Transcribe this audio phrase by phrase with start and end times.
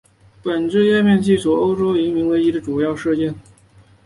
[0.41, 3.35] 本页面记叙欧洲移民危机的主要事件。